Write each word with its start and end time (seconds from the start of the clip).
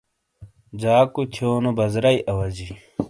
جاکو 0.81 1.21
تھیونو 1.33 1.71
بزرئی 1.77 2.17
اواجئی۔ 2.31 2.71